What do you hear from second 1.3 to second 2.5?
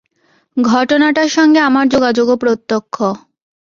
সঙ্গে আমার যোগাযোগও